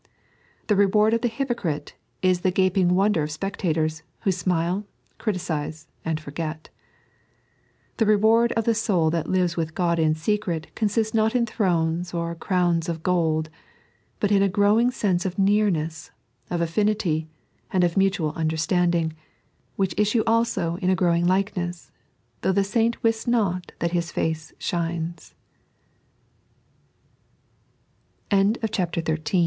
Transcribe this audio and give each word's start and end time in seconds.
The 0.65 0.75
reward 0.75 1.13
of 1.13 1.21
the 1.21 1.27
hypocrite 1.27 1.93
is 2.23 2.41
the 2.41 2.49
gaping 2.49 2.95
wonder 2.95 3.21
of 3.21 3.29
spectators, 3.29 4.01
who 4.21 4.31
smile, 4.31 4.83
criticise, 5.19 5.87
and 6.03 6.19
forget. 6.19 6.69
The 7.97 8.07
reward 8.07 8.51
of 8.53 8.63
the 8.63 8.73
soul 8.73 9.11
that 9.11 9.29
lives 9.29 9.55
with 9.57 9.75
God 9.75 9.99
in 9.99 10.15
secret 10.15 10.73
consists 10.73 11.13
not 11.13 11.35
in 11.35 11.45
thrones 11.45 12.15
or 12.15 12.33
crowns 12.33 12.89
of 12.89 13.03
gold, 13.03 13.51
but 14.19 14.31
in 14.31 14.41
a 14.41 14.49
growing 14.49 14.89
sense 14.89 15.23
of 15.23 15.37
nearness, 15.37 16.09
of 16.49 16.61
affinity, 16.61 17.27
and 17.71 17.83
of 17.83 17.95
mutual 17.95 18.31
understanding 18.31 19.13
which 19.75 19.93
issue 19.99 20.23
also 20.25 20.77
in 20.77 20.89
a 20.89 20.95
growing 20.95 21.27
likeness, 21.27 21.91
though 22.41 22.51
the 22.51 22.63
saint 22.63 22.99
wi^ 23.03 23.27
not 23.27 23.71
that 23.77 23.91
his 23.91 24.11
fa 24.11 24.33